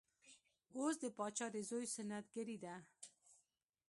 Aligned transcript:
اوس 0.77 0.95
د 1.03 1.05
پاچا 1.17 1.47
د 1.55 1.57
زوی 1.69 1.85
سنت 1.95 2.25
ګري 2.35 2.57
ده. 2.63 2.75